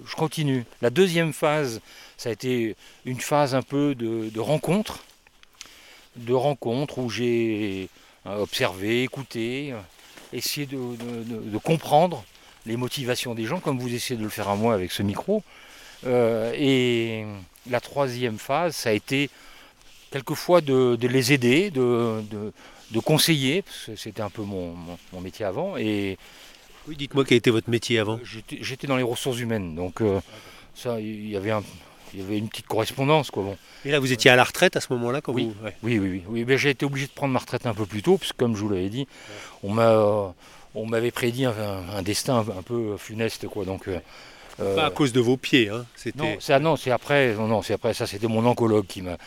[0.06, 0.64] je continue.
[0.80, 1.80] La deuxième phase,
[2.16, 5.04] ça a été une phase un peu de, de rencontre,
[6.16, 7.88] de rencontre où j'ai
[8.26, 9.74] euh, observé, écouté,
[10.32, 12.24] essayé de, comprendre
[12.66, 15.42] les motivations des gens, comme vous essayez de le faire à moi avec ce micro.
[16.06, 17.24] Euh, et
[17.68, 19.30] la troisième phase, ça a été
[20.10, 22.22] quelquefois de les aider, de,
[22.90, 25.76] de- conseiller, parce que c'était un peu mon, mon- mon métier avant.
[25.76, 26.18] Et
[26.86, 28.18] Oui, dites-moi quel était votre métier avant.
[28.24, 30.20] j'étais j'étais dans les ressources humaines, donc euh,
[30.74, 31.62] ça, il y avait un-
[32.14, 33.42] il y avait une petite correspondance, quoi.
[33.42, 33.56] Bon.
[33.84, 35.44] Et là, vous étiez à la retraite à ce moment-là quand Oui.
[35.58, 35.64] vous...
[35.66, 35.76] ouais.
[35.82, 36.22] Oui, oui, oui.
[36.26, 38.38] oui ben, j'ai été obligé de prendre ma retraite un peu plus tôt, parce que
[38.38, 39.06] comme je vous l'avais dit,
[39.62, 40.34] on m'a,
[40.74, 41.52] on m'avait prédit un,
[41.94, 43.66] un destin un peu funeste, quoi.
[43.66, 43.98] Donc, euh,
[44.60, 45.84] euh, Pas à cause de vos pieds, hein.
[46.16, 47.92] non, non, c'est après, non, non, c'est après.
[47.92, 49.18] Ça, c'était mon oncologue qui m'a,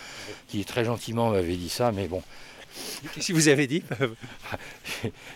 [0.47, 2.23] qui très gentiment m'avait dit ça, mais bon,
[3.13, 3.83] Qu'est-ce que vous avez dit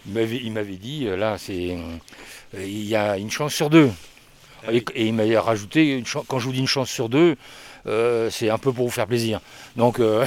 [0.08, 3.92] il m'avait, dit, euh, là, c'est, euh, il y a une chance sur deux.
[4.64, 4.86] Ah et, oui.
[4.96, 7.36] et il m'avait rajouté, une quand je vous dis une chance sur deux,
[7.88, 9.42] euh, c'est un peu pour vous faire plaisir.
[9.76, 10.26] Donc, euh,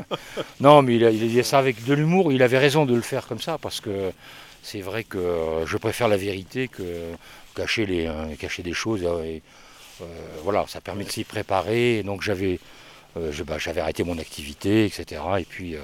[0.60, 2.32] non, mais il, a, il a dit ça avec de l'humour.
[2.32, 4.12] Il avait raison de le faire comme ça parce que
[4.62, 6.82] c'est vrai que je préfère la vérité que
[7.54, 9.02] cacher, les, cacher des choses.
[9.02, 9.42] et,
[10.02, 10.04] euh,
[10.42, 12.02] voilà, ça permet de s'y préparer.
[12.02, 12.58] Donc, j'avais,
[13.16, 15.22] euh, je- bah, j'avais arrêté mon activité, etc.
[15.40, 15.80] Et puis, euh,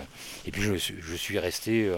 [0.46, 1.96] et puis je, suis- je suis resté euh,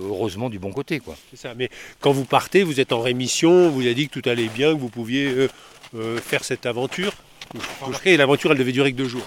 [0.00, 1.16] heureusement du bon côté, quoi.
[1.30, 1.54] C'est ça.
[1.54, 4.74] Mais quand vous partez, vous êtes en rémission, vous avez dit que tout allait bien,
[4.74, 5.48] que vous pouviez euh,
[5.94, 7.12] euh, faire cette aventure.
[7.54, 9.26] Je crois que l'aventure, elle devait durer que deux jours.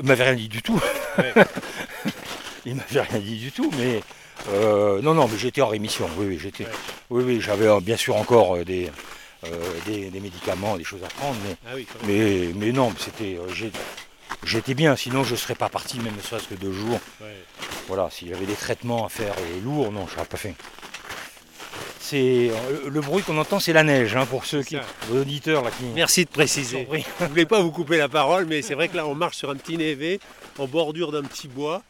[0.00, 0.80] Il m'avait rien dit du tout.
[1.18, 1.32] Ouais.
[2.66, 4.00] il m'avait rien dit du tout, mais
[4.50, 6.08] euh, non, non, mais j'étais en rémission.
[6.16, 6.64] Oui, oui, j'étais.
[6.64, 6.70] Ouais.
[7.10, 8.88] Oui, oui, j'avais bien sûr encore des,
[9.44, 9.48] euh,
[9.86, 13.36] des, des médicaments, des choses à prendre, mais, Ah oui, mais, mais non, c'était.
[13.36, 13.70] euh, j'ai-
[14.44, 17.00] J'étais bien, sinon je ne serais pas parti, même ne serait-ce que deux jours.
[17.20, 17.36] Ouais.
[17.88, 20.54] Voilà, s'il y avait des traitements à faire euh, lourds, non, je n'aurais pas fait.
[22.00, 24.76] C'est euh, le bruit qu'on entend, c'est la neige, hein, pour ceux qui,
[25.12, 25.84] auditeurs là qui.
[25.94, 26.86] Merci de préciser.
[26.90, 29.36] Je ne voulais pas vous couper la parole, mais c'est vrai que là, on marche
[29.36, 30.20] sur un petit névé,
[30.58, 31.82] en bordure d'un petit bois.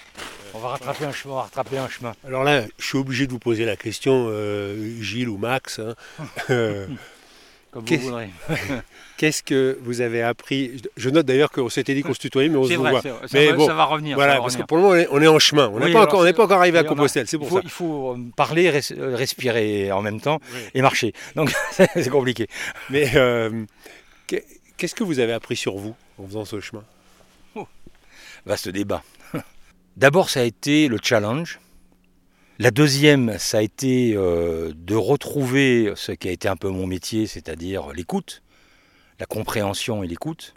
[0.54, 2.12] On va rattraper un chemin, on va rattraper un chemin.
[2.26, 5.80] Alors là, je suis obligé de vous poser la question, euh, Gilles ou Max.
[5.80, 5.94] hein.
[7.72, 8.28] Comme Qu'est-ce- vous voudrez.
[9.16, 12.56] Qu'est-ce que vous avez appris Je note d'ailleurs qu'on s'était dit qu'on se tutoyait, mais
[12.58, 13.00] on se vrai, voit.
[13.02, 14.14] ça, Mais va, bon, ça va revenir.
[14.16, 15.68] Voilà, va parce que pour le moment, on est, en chemin.
[15.72, 17.40] On n'est Oui, pas, encore- on n'est c'est- pas encore arrivé à Compostelle, c'est il
[17.40, 17.62] pour faut, ça.
[17.64, 20.60] il faut euh, parler, res- euh, respirer en même temps Oui.
[20.74, 21.14] et marcher.
[21.36, 22.46] Donc c'est compliqué.
[22.90, 23.64] Mais euh,
[24.26, 24.44] qu'est-
[24.76, 26.84] qu'est-ce que vous avez appris sur vous en faisant ce chemin?
[28.44, 29.02] Vaste débat.
[29.96, 31.60] D'abord, ça a été le challenge.
[32.62, 36.86] La deuxième, ça a été euh, de retrouver ce qui a été un peu mon
[36.86, 38.44] métier, c'est-à-dire l'écoute,
[39.18, 40.54] la compréhension et l'écoute,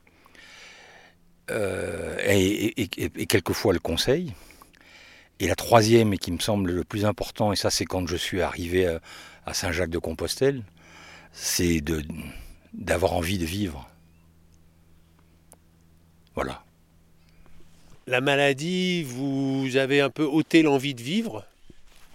[1.50, 2.88] Euh, et,
[3.26, 4.34] quelquefois le conseil.
[5.40, 8.18] Et la troisième, et qui me semble le plus important, et ça c'est quand je
[8.18, 8.86] suis arrivé
[9.48, 10.62] à, Saint-Jacques-de-Compostelle,
[11.32, 11.82] c'est
[12.74, 13.90] d'avoir envie de vivre.
[16.36, 16.64] Voilà.
[18.06, 21.48] La maladie, vous avez un peu ôté l'envie de vivre?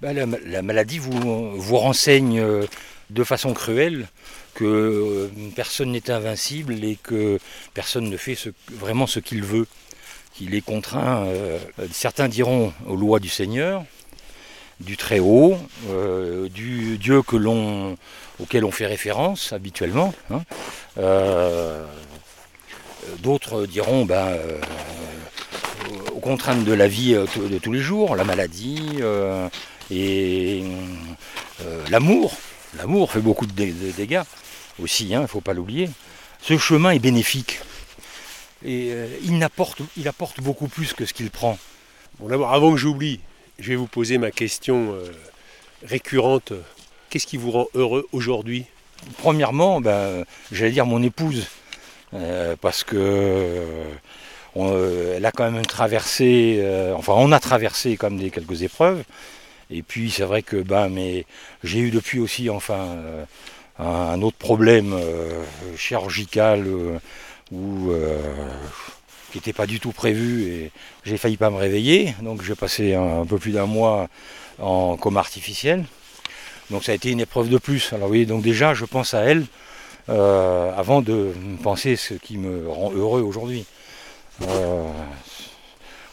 [0.01, 2.65] Bah, la, la maladie vous, renseigne euh,
[3.11, 4.09] de façon cruelle
[4.55, 7.39] que euh, personne n'est invincible et que
[7.75, 8.37] personne ne fait
[8.73, 9.67] vraiment ce qu'il veut.
[10.33, 11.59] Qu'il est contraint, euh,
[11.93, 13.85] certains diront, aux lois du Seigneur,
[14.79, 15.59] du Très-Haut,
[16.55, 20.15] du Dieu auquel on fait référence habituellement.
[20.31, 20.41] hein.
[23.19, 24.35] D'autres diront ben,
[26.15, 29.01] aux contraintes de la vie de tous les jours, la maladie,
[29.91, 30.63] et
[31.63, 32.33] euh, l'amour,
[32.77, 34.23] l'amour fait beaucoup de, dé- de dégâts
[34.83, 35.91] aussi, il ne faut pas l'oublier.
[36.43, 37.61] Ce chemin est bénéfique.
[38.65, 41.59] Et euh, il, apporte, il apporte beaucoup plus que ce qu'il prend.
[42.19, 43.21] Bon, d'abord, avant que j'oublie,
[43.59, 45.11] je vais vous poser ma question euh,
[45.85, 46.53] récurrente.
[47.09, 48.67] Qu'est-ce qui vous rend heureux aujourd'hui?
[49.19, 51.47] Premièrement, ben, j'allais dire mon épouse,
[52.15, 53.65] euh, parce que
[54.55, 54.77] on,
[55.15, 56.63] elle a quand même traversé,
[56.95, 59.03] enfin on a traversé quand même des, quelques épreuves.
[59.71, 61.25] Et puis c'est vrai que ben, mais
[61.63, 63.25] j'ai eu depuis aussi enfin euh,
[63.79, 65.45] un, autre problème euh,
[65.77, 66.99] chirurgical euh,
[69.31, 70.71] qui n'était pas du tout prévu et
[71.05, 72.15] j'ai failli pas me réveiller.
[72.21, 74.09] Donc j'ai passé un, peu plus d'un mois
[74.59, 75.85] en coma artificiel.
[76.71, 77.93] Donc ça a été une épreuve de plus.
[77.93, 79.47] Alors oui, donc déjà je pense à elle
[80.09, 83.65] avant de penser ce qui me rend heureux aujourd'hui.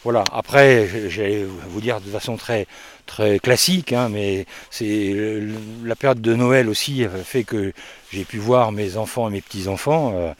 [0.04, 0.22] Voilà.
[0.32, 2.66] Après, j'allais vous dire de façon très
[3.08, 5.16] très classique, hein, mais c'est
[5.84, 7.72] la période de Noël aussi fait que
[8.12, 10.32] j'ai pu voir mes enfants et mes petits enfants euh,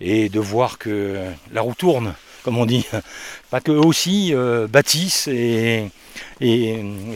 [0.00, 2.86] et de voir que la roue tourne, comme on dit,
[3.50, 5.88] pas que eux aussi euh, bâtissent et,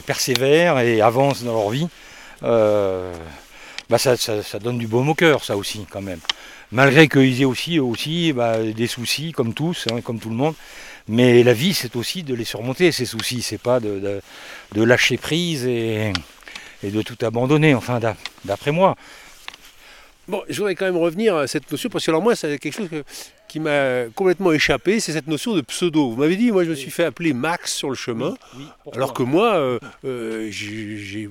[0.07, 1.89] persévèrent et avancent dans leur vie.
[2.43, 3.13] Euh,
[3.89, 4.15] bah ça,
[4.61, 6.21] donne du baume au cœur, ça aussi, quand même.
[6.71, 10.55] Malgré qu'ils aient aussi, aussi bah, des soucis, comme tous, hein, comme tout le monde.
[11.09, 13.43] Mais la vie, c'est aussi de les surmonter, ces soucis.
[13.43, 14.21] C'est pas de, de-
[14.73, 16.13] de lâcher prise et,
[16.83, 18.97] et de tout abandonner, enfin, d'a- d'après moi.
[20.29, 22.77] Bon, je voudrais quand même revenir à cette notion, parce que alors moi, c'est quelque
[22.77, 23.03] chose que-
[23.49, 26.11] qui m'a complètement échappé, c'est cette notion de pseudo.
[26.11, 28.37] Vous m'avez dit, moi je me suis fait appeler Max sur le chemin,
[28.93, 31.29] alors que moi, euh, euh, j'ai...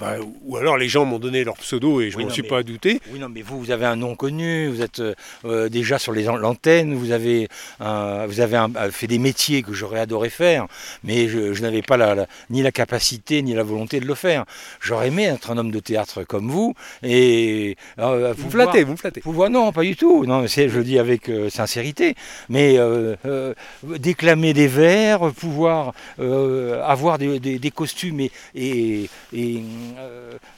[0.00, 2.48] enfin, ou alors les gens m'ont donné leur pseudo et je Oui, m'en suis mais-
[2.48, 3.00] pas douté.
[3.12, 6.12] Oui, non, mais vous, vous avez un nom connu, vous êtes euh, euh, déjà sur
[6.12, 7.48] les an- l'antenne, vous avez,
[7.80, 10.66] un- vous avez un- euh, fait des métiers que j'aurais adoré faire,
[11.04, 14.14] mais je, je n'avais pas la, la- ni la capacité ni la volonté de le
[14.14, 14.44] faire.
[14.80, 18.92] J'aurais aimé être un homme de théâtre comme vous et euh, Vous pouvoir- flattez, vous
[18.92, 19.20] me flattez.
[19.20, 20.24] pouvoir- non, pas du tout.
[20.26, 22.14] Non, je le dis avec euh, sincérité.
[22.48, 22.76] Mais
[23.84, 29.62] déclamer des vers, pouvoir avoir des, des- des costumes et, et, et,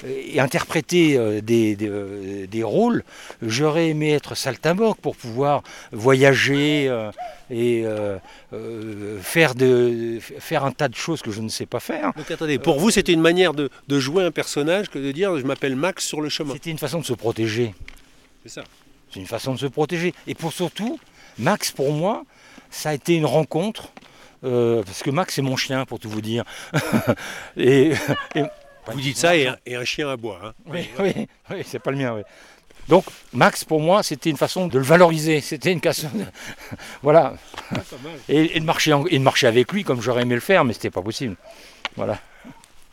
[0.06, 3.04] et interpréter euh, des, des, euh, des rôles,
[3.42, 7.10] j'aurais aimé être saltimbanque pour pouvoir voyager euh,
[7.50, 8.18] et euh,
[8.52, 12.12] euh, faire, de, faire un tas de choses que je ne sais pas faire.
[12.16, 15.36] Donc attendez, pour vous, c'était une manière de, de jouer un personnage que de dire
[15.38, 16.54] je m'appelle Max sur le chemin.
[16.54, 17.74] C'était une façon de se protéger.
[18.44, 18.64] C'est ça.
[19.12, 20.12] C'est une façon de se protéger.
[20.26, 20.98] Et pour surtout,
[21.38, 22.24] Max, pour moi,
[22.70, 23.90] ça a été une rencontre.
[24.44, 26.44] euh, parce que Max, c'est mon chien, pour tout vous dire.
[27.56, 27.92] et,
[28.34, 28.42] et-
[28.92, 30.40] Vous dites ça et un, et un chien à bois.
[30.44, 30.52] hein.
[30.66, 32.14] oui, oui, oui, c'est pas le mien.
[32.16, 32.22] oui.
[32.88, 35.40] Donc, Max, pour moi, c'était une façon de le valoriser.
[35.40, 36.10] C'était une façon.
[36.12, 36.24] de-
[37.02, 37.34] voilà.
[38.28, 40.64] Et, et de marcher en- et de marcher avec lui comme j'aurais aimé le faire,
[40.64, 41.36] mais c'était pas possible.
[41.96, 42.20] Voilà.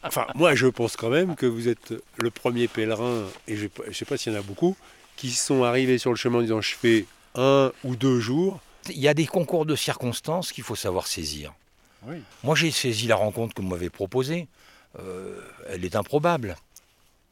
[0.04, 3.94] Enfin, moi, je pense quand même que vous êtes le premier pèlerin, et je ne
[3.94, 4.76] sais pas s'il y en a beaucoup,
[5.18, 8.60] qui sont arrivés sur le chemin en disant je fais un ou deux jours.
[8.90, 11.54] Il y a des concours de circonstances qu'il faut savoir saisir.
[12.08, 12.16] Oui.
[12.44, 14.48] Moi, j'ai saisi la rencontre que vous m'avez proposée.
[15.00, 16.56] Euh, elle est improbable.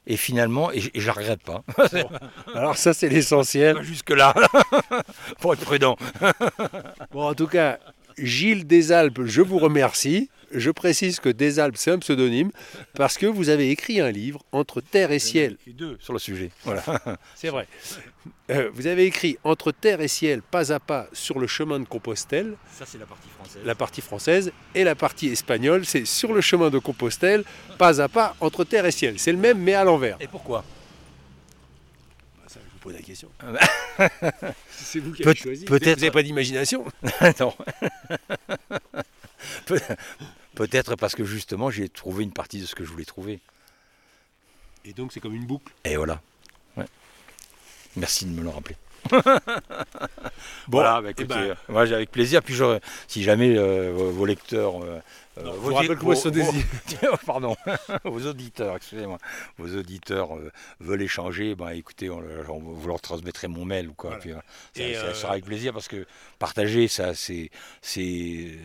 [0.08, 1.63] Et finalement, et, je- et je la regrette pas.
[2.56, 3.82] Alors ça, c'est l'essentiel.
[3.84, 4.34] Jusque-là,
[5.39, 5.98] pour être prudent.
[7.12, 7.78] Bon, en tout cas,
[8.17, 10.30] Gilles Desalpes, je vous remercie.
[10.52, 12.52] Je précise que Desalpes, c'est un pseudonyme,
[12.96, 15.58] parce que vous avez écrit un livre, Entre terre et ciel.
[15.68, 16.50] deux sur le sujet.
[16.64, 16.84] Voilà.
[17.36, 17.68] C'est vrai.
[18.50, 21.86] Euh, vous avez écrit Entre terre et ciel, pas à pas, sur le chemin de
[21.86, 22.56] Compostelle.
[22.72, 23.62] Ça, c'est la partie française.
[23.64, 27.44] la partie française, et la partie espagnole, c'est sur le chemin de Compostelle,
[27.78, 29.20] pas à pas, entre terre et ciel.
[29.20, 30.18] C'est le même, mais à l'envers.
[30.20, 30.64] Et pourquoi?
[32.74, 33.30] Vous pose la question.
[34.00, 34.10] Bah.
[34.70, 35.66] c'est vous qui avez choisi.
[35.66, 36.86] peut-être- Vous n'avez pas d'imagination
[37.40, 37.54] Non.
[40.60, 43.39] Peut-être parce que justement, j'ai trouvé une partie de ce que je voulais trouver.
[44.84, 45.72] Et donc, c'est comme une boucle.
[45.86, 46.22] Et voilà.
[46.76, 46.84] Ouais.
[47.95, 48.76] Merci de me le rappeler.
[50.67, 52.43] Bon, voilà, bah, écoutez, ben, euh, moi, j'ai avec plaisir.
[52.43, 55.00] Puis je- si jamais euh, vos, lecteurs, euh,
[55.38, 55.72] je vos,
[57.26, 57.56] pardon,
[58.04, 59.17] vos auditeurs, excusez-moi,
[59.58, 62.22] vos auditeurs euh, veulent échanger, ben écoutez, on,
[62.60, 64.19] vous leur transmettrez mon mail ou quoi.
[64.24, 64.43] Voilà.
[64.74, 66.06] Puis, ça, sera avec plaisir parce que
[66.38, 67.50] partager, ça, c'est,
[67.82, 68.60] c'est,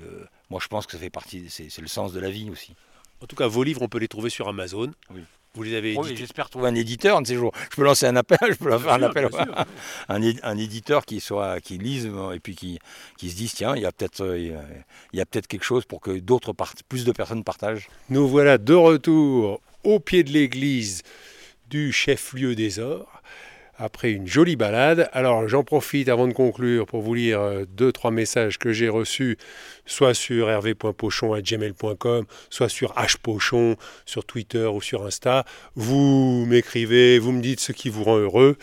[0.51, 2.75] moi, je pense que ça fait partie, c'est, c'est le sens de la vie aussi.
[3.23, 4.93] en tout cas, vos livres, on peut les trouver sur Amazon.
[5.11, 5.23] Oui.
[5.57, 6.17] Vous les avez Oui, édités.
[6.17, 7.53] j'espère trouver un éditeur un de ces jours.
[7.71, 9.65] Je peux lancer un appel, je peux faire un sûr, appel, sûr.
[10.09, 12.81] un, éditeur qui soit, qui lise et puis qui,
[13.19, 14.65] qui se dise tiens, il y a peut-être, euh, il y a-
[15.13, 17.89] il y a peut-être quelque chose pour que d'autres, part- plus de personnes partagent.
[18.11, 21.03] Nous voilà de retour au pied de l'église
[21.71, 23.23] du chef-lieu des Ors,
[23.79, 25.09] après une jolie balade.
[25.13, 28.89] Alors j'en profite avant de conclure pour vous lire euh, deux, trois messages que j'ai
[28.89, 29.37] reçus,
[29.87, 35.45] soit sur hervé.pochon.gmail.com, soit sur hpochon, sur Twitter ou sur Insta.
[35.75, 38.57] Vous m'écrivez, vous me dites ce qui vous rend heureux.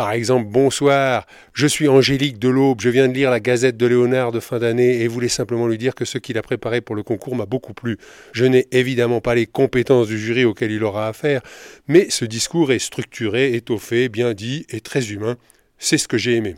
[0.00, 3.84] Par exemple, bonsoir, je suis Angélique de l'Aube, je viens de lire la Gazette de
[3.84, 6.96] Léonard de fin d'année et voulais simplement lui dire que ce qu'il a préparé pour
[6.96, 7.98] le concours m'a beaucoup plu.
[8.32, 11.42] Je n'ai évidemment pas les compétences du jury auxquelles il aura affaire,
[11.86, 15.36] mais ce discours est structuré, étoffé, bien dit et très humain.
[15.76, 16.56] C'est ce que j'ai aimé.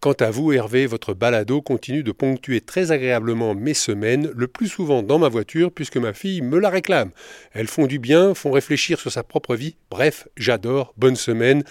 [0.00, 4.68] Quant à vous, Hervé, votre balado continue de ponctuer très agréablement mes semaines, le plus
[4.68, 7.10] souvent dans ma voiture, puisque ma fille me la réclame.
[7.52, 9.74] Elles font du bien, font réfléchir sur sa propre vie.
[9.90, 10.94] Bref, j'adore.
[10.96, 11.64] Bonne semaine.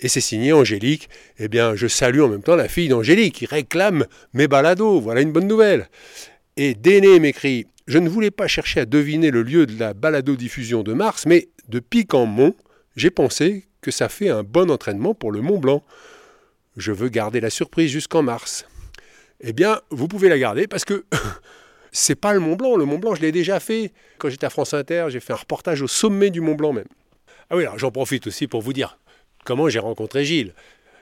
[0.00, 1.08] Et c'est signé Angélique.
[1.38, 5.00] Eh bien, je salue en même temps la fille d'Angélique qui réclame mes balados.
[5.00, 5.88] Voilà une bonne nouvelle.
[6.56, 10.82] Et Déné m'écrit Je ne voulais pas chercher à deviner le lieu de la balado-diffusion
[10.82, 12.54] de mars, mais de pic en mont,
[12.96, 15.84] j'ai pensé que ça fait un bon entraînement pour le Mont Blanc.
[16.76, 18.66] Je veux garder la surprise jusqu'en mars.
[19.40, 21.04] Eh bien, vous pouvez la garder parce que
[21.92, 22.76] c'est pas le Mont Blanc.
[22.76, 23.92] Le Mont Blanc, je l'ai déjà fait.
[24.18, 26.88] Quand j'étais à France Inter, j'ai fait un reportage au sommet du Mont Blanc même.
[27.50, 28.98] Ah oui, alors j'en profite aussi pour vous dire
[29.44, 30.52] comment j'ai rencontré Gilles?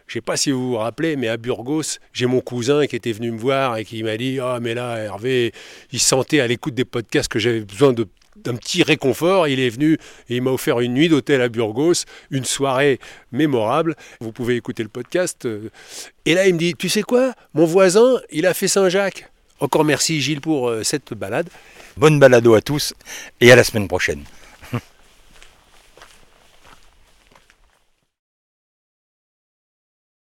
[0.06, 3.12] Je sais pas si vous vous rappelez, mais à Burgos, j'ai mon cousin qui était
[3.12, 5.52] venu me voir et qui m'a dit Ah, mais là, Hervé,
[5.90, 9.94] il sentait à l'écoute des podcasts que j'avais besoin d'un petit réconfort, il est venu
[10.28, 12.98] et il m'a offert une nuit d'hôtel à Burgos, une soirée
[13.30, 13.96] mémorable.
[14.20, 15.46] Vous pouvez écouter le podcast.
[15.46, 15.70] euh.
[16.26, 19.30] Et là, il me dit, tu sais quoi, mon voisin, il a fait Saint-Jacques.
[19.60, 21.48] Encore merci Gilles pour euh, cette balade.
[21.96, 22.94] Bonne balado à tous
[23.40, 24.24] et à la semaine prochaine.